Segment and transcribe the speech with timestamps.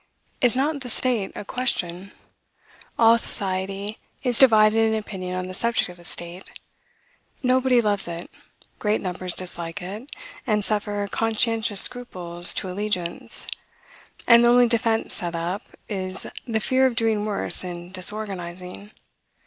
[0.41, 2.11] Is not the state a question?
[2.97, 6.49] All society is divided in opinion on the subject of the state.
[7.43, 8.31] Nobody loves it;
[8.79, 10.09] great numbers dislike it,
[10.47, 13.45] and suffer conscientious scruples to allegiance:
[14.25, 18.89] and the only defense set up, is, the fear of doing worse in disorganizing.